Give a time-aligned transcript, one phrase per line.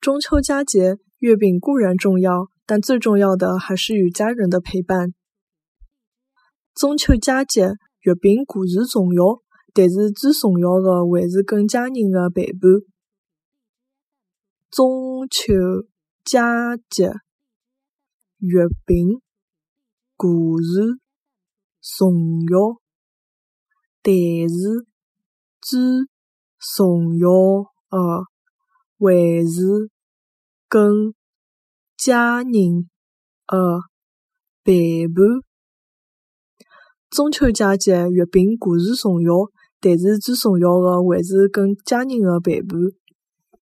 [0.00, 5.12] 中秋佳节，月饼固然重要，但最重要的还是与家人的陪伴。
[6.74, 9.42] 中秋佳节，月饼固然重要，
[9.74, 12.80] 但是最重要的还是跟家人的陪伴。
[14.70, 15.52] 中秋
[16.24, 17.12] 佳节，
[18.38, 19.20] 月饼
[20.16, 20.98] 固然
[21.82, 22.80] 重要，
[24.00, 24.14] 但
[24.48, 24.86] 是
[25.60, 25.78] 最
[26.74, 27.28] 重要
[27.90, 28.29] 的
[29.00, 29.90] 还是
[30.68, 31.14] 跟
[31.96, 32.88] 家人
[33.46, 33.80] 的
[34.62, 35.24] 陪伴。
[37.08, 39.32] 中秋佳节，月饼固然重要，
[39.80, 42.78] 但是最重要的还是跟家人的陪伴。